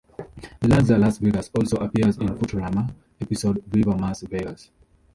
The 0.59 0.67
Luxor 0.67 0.97
Las 0.97 1.19
Vegas 1.19 1.51
also 1.55 1.77
appears 1.77 2.17
in 2.17 2.29
"Futurama" 2.29 2.91
episode, 3.21 3.63
"Viva 3.67 3.95
Mars 3.95 4.21
Vegas". 4.21 4.71